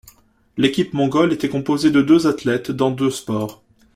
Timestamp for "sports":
3.11-3.61